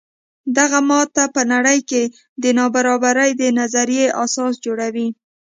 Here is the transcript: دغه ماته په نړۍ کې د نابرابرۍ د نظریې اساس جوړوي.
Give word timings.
دغه 0.57 0.79
ماته 0.89 1.23
په 1.35 1.41
نړۍ 1.53 1.79
کې 1.89 2.03
د 2.43 2.45
نابرابرۍ 2.57 3.31
د 3.41 3.43
نظریې 3.59 4.05
اساس 4.25 4.53
جوړوي. 4.65 5.07